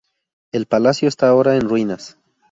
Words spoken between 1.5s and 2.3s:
en ruinas.